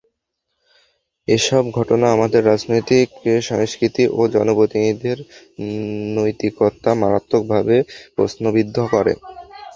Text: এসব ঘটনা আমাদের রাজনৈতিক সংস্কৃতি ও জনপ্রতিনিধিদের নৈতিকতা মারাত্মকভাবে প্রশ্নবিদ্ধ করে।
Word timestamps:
এসব 1.27 1.63
ঘটনা 1.77 2.05
আমাদের 2.11 2.41
রাজনৈতিক 2.45 3.07
সংস্কৃতি 3.43 4.03
ও 4.11 4.31
জনপ্রতিনিধিদের 4.35 5.17
নৈতিকতা 6.15 6.91
মারাত্মকভাবে 7.01 7.77
প্রশ্নবিদ্ধ 8.15 8.77
করে। 8.93 9.13